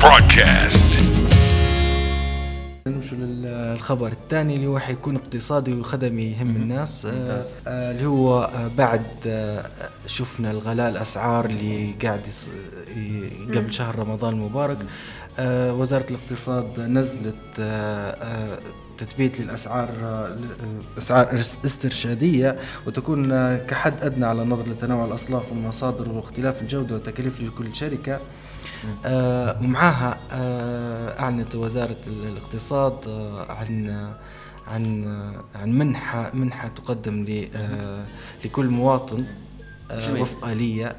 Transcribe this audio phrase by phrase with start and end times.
[0.00, 0.90] broadcast.
[2.86, 7.42] نمشوا للخبر الثاني اللي هو حيكون اقتصادي وخدمي يهم الناس آه،.
[7.66, 9.70] آه، اللي هو آه، بعد آه،
[10.06, 12.20] شفنا الغلاء الأسعار اللي قاعد
[13.54, 14.78] قبل شهر رمضان المبارك
[15.38, 18.58] آه، وزارة الاقتصاد نزلت آه، آه،
[18.98, 19.88] تثبيت للأسعار
[20.98, 27.74] اسعار اس- استرشادية وتكون كحد أدنى على النظر لتنوع الاصناف والمصادر واختلاف الجودة والتكاليف لكل
[27.74, 28.20] شركة.
[29.06, 30.18] ومعاها
[31.20, 33.08] أعلنت وزارة ال- الاقتصاد
[33.48, 33.88] عن
[34.68, 35.04] عن
[35.54, 37.44] عن منحة منحة تقدم
[38.44, 39.24] لكل مواطن.
[40.20, 40.96] وفق آلية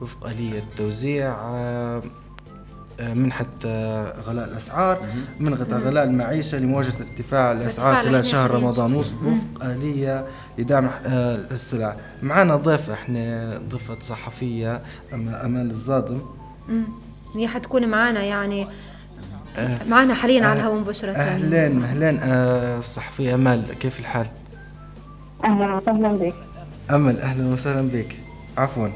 [0.00, 2.02] وفق آلية توزيع آه،
[3.00, 3.46] آه، منحة
[4.26, 4.98] غلاء الأسعار
[5.40, 8.50] منغة غلاء المعيشة لمواجهة ارتفاع الأسعار خلال شهر.
[8.50, 8.94] رمضان.
[8.94, 10.26] وفق آلية
[10.58, 11.96] لدعم آه، السلع.
[12.22, 14.76] معنا ضيف إحنا ضيفة صحفية
[15.10, 16.18] أم- أمال الظادم
[16.68, 16.84] مم.
[17.34, 18.66] هي حتكون معنا يعني
[19.88, 21.12] معنا حاليا على الهواء مباشرة.
[21.12, 24.26] اهلين آه، الصحفية أمال كيف الحال؟
[25.44, 26.34] أهلا وسهلا بك.
[26.90, 28.16] امل أهلا وسهلا بك.
[28.56, 28.88] عفوا.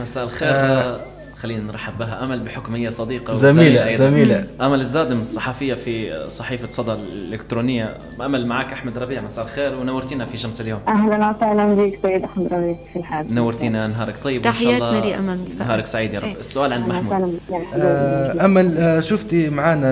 [0.00, 0.48] مساء الخير.
[0.52, 1.00] آه.
[1.36, 2.24] خلينا نرحب بها.
[2.24, 3.92] أمل بحكم هي صديقه أيضاً.
[3.92, 4.44] زميلة.
[4.60, 7.98] أمل الزادم الصحفية في صحيفة صدى الإلكترونية.
[8.20, 9.20] أمل معك أحمد ربيع.
[9.20, 9.74] مساء الخير.
[9.74, 10.80] ونورتينا في شمس اليوم.
[10.88, 11.98] أهلا وسهلا بك.
[12.02, 13.34] سيد أحمد ربيع في الحال.
[13.34, 13.86] نورتينا.
[13.86, 14.42] نهارك طيب.
[14.42, 15.40] تحياتنا لأمل.
[15.58, 16.24] نهارك سعيد يا رب.
[16.24, 16.38] إيه.
[16.38, 17.38] السؤال عند محمود.
[17.74, 19.90] آه، أمل آه، شفتي معنا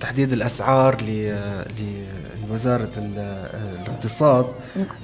[0.00, 1.36] تحديد الأسعار ل-
[3.18, 4.46] آه، الاقتصاد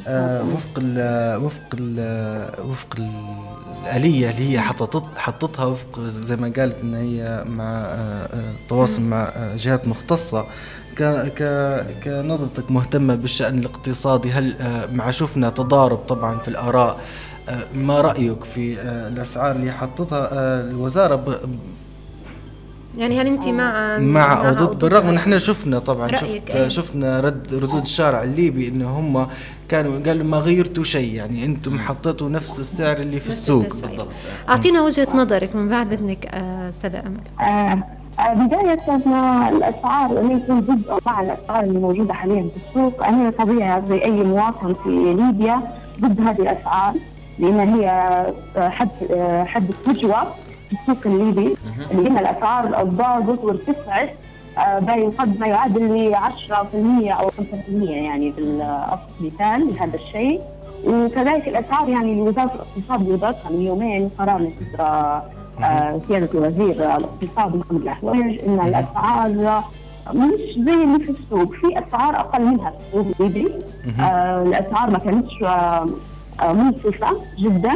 [0.07, 3.11] آه، وفق ال وفق ال وفق ال-
[3.83, 9.03] الآلية اللي هي حطت حطتها وفق زي ما قالت إن هي مع آه، آه، تواصل
[9.03, 9.89] مع جهات
[11.29, 11.43] ك
[12.05, 14.55] كنظرتك مهتمة بالشأن الاقتصادي؟ هل
[14.93, 16.99] مع شفنا تضارب طبعا في الآراء
[17.49, 20.29] آه، ما رأيك في الأسعار اللي حطتها
[20.61, 21.39] الوزارة ب-
[22.99, 26.69] يعني هل أنت مع مع أو ضد بالرغم ان إحنا شفنا طبعا رأيك شفت إيه؟
[26.69, 29.27] شفنا رد ردود الشارع الليبي ان هم
[29.69, 33.77] كانوا قالوا ما غيرتوا شيء يعني أنتم حطيتوا نفس السعر اللي في السوق.
[33.77, 34.09] بالضبط.
[34.49, 37.21] أعطينا وجهة نظرك من بعد إذنك آه، أستاذة أمل.
[37.41, 37.83] آه،
[38.21, 43.31] آه، بداية ما الأسعار أن يكون جزء مع الأسعار اللي موجودة حاليا في السوق أنا
[43.31, 45.61] طبيعي زي أي مواطن في ليبيا
[46.01, 46.95] ضد هذه الأسعار
[47.39, 47.89] لأن هي
[48.57, 48.89] آه، حد
[49.47, 50.23] حد الفجوة
[50.73, 51.57] في السوق الليبي
[51.93, 54.11] لأن الأسعار ضاقت وارتفعت
[54.59, 60.41] آه، باين قد ما يعادل ل 10% أو 5% يعني بالأصل مثال لهذا الشيء.
[60.87, 65.23] وكذلك الأسعار يعني لوزارة الاقتصاد وزارتها من يومين قرار من فترة
[65.65, 68.17] آه، سيادة وزير الاقتصاد محمد الأحوج
[68.47, 69.63] إن الأسعار
[70.15, 73.53] مش زي اللي في السوق في أسعار أقل منها في السوق الليبي.
[74.01, 75.33] آه، الأسعار ما كانتش
[76.43, 77.73] آه، آه، منصفة جدا.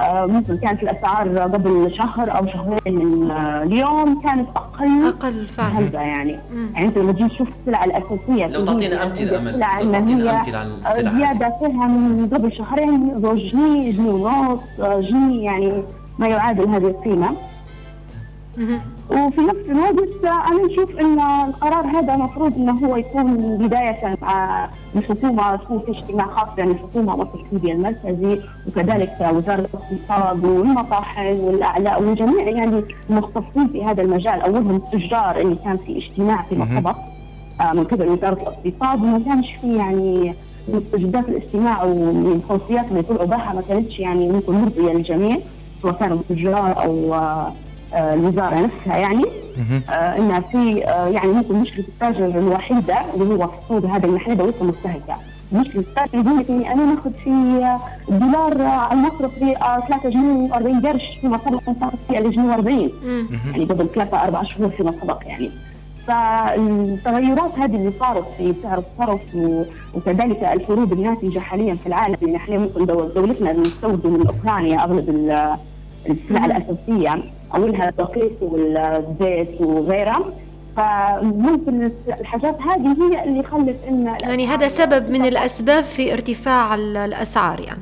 [0.00, 5.06] آه، ممكن كانت الأسعار قبل شهر أو شهرين من آه، اليوم كانت أقل.
[5.08, 6.02] أقل فعلا.
[6.02, 6.38] يعني.
[6.52, 6.70] مم.
[6.74, 10.58] يعني أنت لما تجي تشوف السلع الأساسية لو تعطينا أمل، السلع لو تعطينا هي أمثلة
[10.58, 15.82] عن السلع زيادة فيها من قبل شهرين جنيه جنيه ونص آه، جنيه يعني
[16.18, 17.28] ما يعادل هذه القيمة.
[18.58, 18.80] مهم.
[19.10, 25.56] وفي نفس الوقت أنا نشوف إن القرار هذا المفروض إنه هو يكون بداية مع الحكومة
[25.56, 32.82] تكون في اجتماع خاص بين الحكومة ليبيا المركزي وكذلك وزارة الاقتصاد والمطاحن والاعلاء وجميع يعني
[33.10, 36.96] المختصين في هذا المجال اولهم التجار اللي كان في اجتماع في مرتبط
[37.60, 39.02] آه، من قبل وزارة الاقتصاد.
[39.02, 40.34] وما كانش في يعني
[40.68, 45.38] مستجدات الاجتماع والخلفيات اللي طلعوا بها ما كانتش يعني ممكن مرضيه للجميع
[45.82, 47.52] سواء كانوا التجار أو آه،
[47.94, 49.24] الوزارة نفسها يعني.
[49.90, 54.32] آه انها في آه يعني ممكن مشكلة التاجر الوحيدة اللي هو في السوق هذا المحل
[54.32, 55.14] لسه مستهلكه
[55.52, 59.54] مشكلة التاجر يقول لك إني أنا ناخذ في آه، الدولار على المصرف ب
[59.88, 63.26] 3 جنيه و40 قرش فيما سبق صارت في الجنيه و40 مم.
[63.52, 65.50] يعني قبل ثلاثة أربع شهور فيما سبق يعني.
[66.06, 69.20] فالتغيرات هذه اللي صارت في سعر الصرف
[69.94, 75.08] وكذلك الحروب الناتجة حاليا في العالم يعني حاليا ممكن دول- دولتنا بنستورد من أوكرانيا أغلب
[75.08, 75.56] ال-
[76.10, 77.22] السلع الأساسية.
[77.54, 80.24] أولها الدقيق والزيت وغيرها.
[80.76, 86.96] فممكن الحاجات هذه هي اللي خلت إن يعني هذا سبب من الأسباب في ارتفاع ال-
[86.96, 87.80] الأسعار يعني.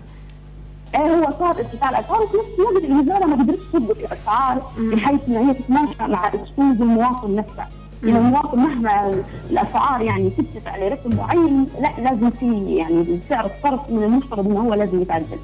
[0.95, 5.37] إيه هو صار ارتفاع الأسعار وفي نفس الوقت الوزاره ما قدرتش تضبط الأسعار بحيث ان
[5.37, 7.65] هي تتماشى مع اسلوب المواطن نفسه.
[8.05, 14.03] يعني المواطن مهما الأسعار يعني ترتفع لرقم معين لا لازم في يعني سعر الصرف من
[14.03, 15.39] المفترض إنه هو لازم يتعدل.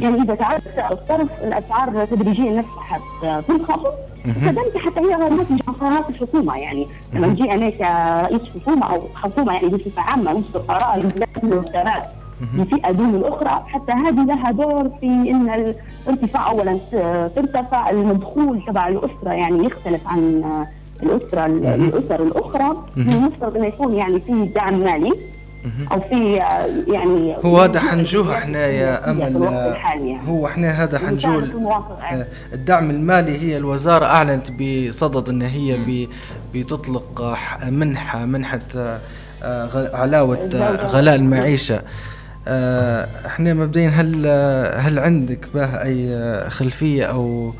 [0.00, 3.92] يعني إذا تعدل سعر الصرف الأسعار تدريجيا نفسها حتنخفض
[4.28, 6.56] وكذلك حتى هي ناتجة عن قرارات الحكومة.
[6.56, 11.12] يعني لما نجي أنا كرئيس حكومة أو حكومة يعني بصفة عامة نصدر قرار
[11.42, 12.04] الوزارات
[12.54, 15.74] لفئه دون الأخرى حتى هذه لها دور في إن
[16.06, 16.78] الارتفاع اولا
[17.36, 20.44] ترتفع المدخول تبع الأسرة يعني يختلف عن
[21.02, 25.12] الأسرة الأسر الأخرى المفترض إنه يكون يعني في دعم مالي
[25.92, 26.34] أو في
[26.92, 30.18] يعني هو هذا حنجوه إحنا يا امل يعني.
[30.28, 31.50] هو إحنا هذا حنجول
[32.12, 36.06] آه، الدعم المالي هي الوزارة أعلنت بصدد إن هي
[36.54, 37.36] بتطلق
[37.68, 38.60] منحة منحة
[39.42, 40.48] آه، علاوة
[40.86, 41.82] غلاء المعيشة.
[42.48, 44.26] آه، إحنا مبدئيا هل
[44.76, 47.52] هل عندك به أي خلفية أو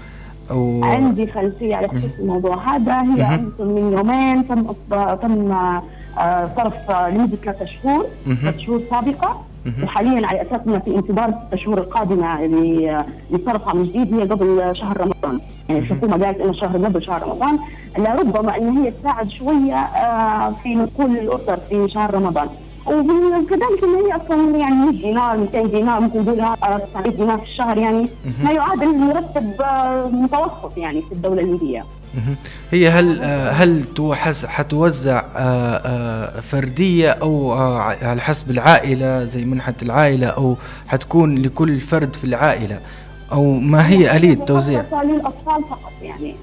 [0.50, 3.00] أو عندي خلفية على خصوص الموضوع هذا.
[3.00, 4.66] هي من يومين تم
[5.22, 5.52] تم
[6.18, 8.06] آه، صرف لمدة ثلاثة شهور
[8.42, 9.44] ثلاث شهور سابقة.
[9.82, 13.04] وحاليا على أساس انه في انتظار الشهور القادمة اللي
[13.46, 17.58] صرفها من جديد هي قبل شهر رمضان، يعني الحكومة قالت إنه شهر قبل شهر رمضان.
[17.98, 22.48] لربما ان هي تساعد شوية آه، في نقول الأسر في شهر رمضان.
[22.88, 26.56] وكذلك ان هي أصلا يعني 100 دينار 200 دينار 200 دينار
[26.92, 28.08] 900 دينار في الشهر يعني
[28.44, 31.84] ما يعادل مرتب آه، متوسط يعني في الدولة الليبيه.
[32.70, 33.84] هي هل آه، هل
[34.46, 37.52] حتوزع آه، فردية أو
[38.02, 40.56] على حسب العائلة زي منحة العائلة أو
[40.88, 42.80] حتكون لكل فرد في العائلة
[43.32, 46.34] أو ما هي آلية التوزيع؟ للأطفال فقط يعني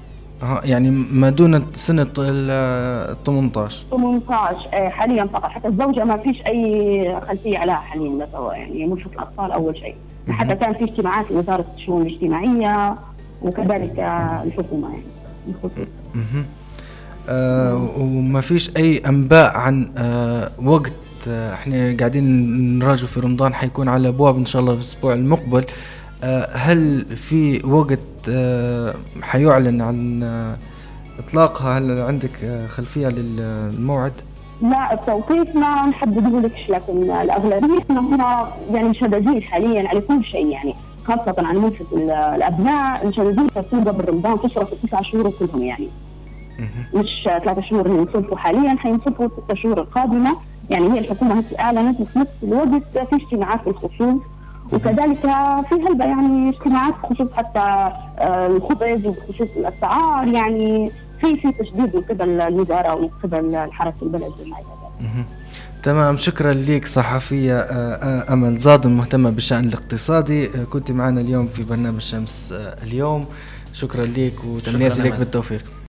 [0.42, 5.44] آه يعني ما دون سنة ال 18 18 إيه حاليا فقط.
[5.44, 9.94] حتى الزوجة ما فيش أي خلفية عليها حاليا يعني مرشد الأطفال أول شيء.
[10.28, 12.94] حتى كان في اجتماعات لوزارة الشؤون الاجتماعية
[13.42, 13.98] وكذلك
[14.46, 15.02] الحكومة يعني.
[17.28, 20.92] آه وما فيش أي أنباء عن آه وقت
[21.28, 22.24] آه إحنا قاعدين
[22.78, 25.60] نراجع في رمضان حيكون على أبواب إن شاء الله في الأسبوع المقبل.
[25.60, 25.66] آه
[26.52, 27.98] هل في وقت
[28.28, 30.56] آه، حيعلن عن آه،
[31.18, 34.12] إطلاقها؟ هل عندك آه، خلفية للموعد؟
[34.62, 38.20] لا التوقيت ما نحدده لكش لكن الأغلبية هم
[38.70, 40.74] يعني مشددين حاليا على كل شيء يعني
[41.04, 41.86] خاصة عن منفذ
[42.34, 45.88] الأبناء مشددين تصير قبل رمضان تشرف التسع شهور كلهم يعني.
[46.94, 50.36] مش ثلاثة شهور اللي ينصرفوا حاليا حينصرفوا الست شهور القادمة.
[50.70, 54.20] يعني هي الحكومة هسه أعلنت في نفس الوقت في اجتماعات بالخصوص
[54.72, 55.18] وكذلك
[55.68, 60.90] في هلبة يعني اجتماعات بخصوص حتى آه، الخبز وبخصوص الأسعار يعني
[61.20, 64.32] في في تشديد من قبل الوزاره ومن قبل الحرس البلد
[65.82, 70.46] تمام شكرا لك صحفية آه، آه، أمل زاد مهتمة بالشأن الاقتصادي.
[70.46, 73.26] كنت معنا اليوم في برنامج شمس اليوم.
[73.72, 75.75] شكرا لك وتمنياتي لك بالتوفيق.